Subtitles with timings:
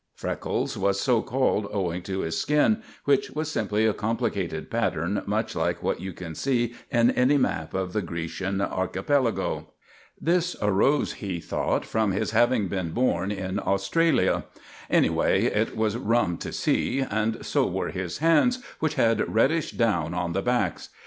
[0.15, 5.55] Freckles was so called owing to his skin, which was simply a complicated pattern much
[5.55, 9.73] like what you can see in any map of the Grecian Archipelago.
[10.19, 14.45] This arose, he thought, from his having been born in Australia.
[14.89, 20.15] Anyway, it was rum to see; and so were his hands, which had reddish down
[20.15, 20.89] on the backs.